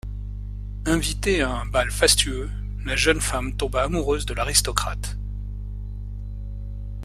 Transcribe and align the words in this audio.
Invitée 0.87 1.43
à 1.43 1.51
un 1.51 1.67
bal 1.67 1.91
fastueux, 1.91 2.49
la 2.85 2.95
jeune 2.95 3.21
femme 3.21 3.55
tomba 3.55 3.83
amoureuse 3.83 4.25
de 4.25 4.33
l'aristocrate. 4.33 5.15